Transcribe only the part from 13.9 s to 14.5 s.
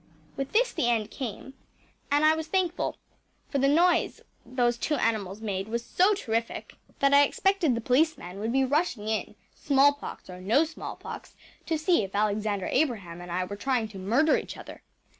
murder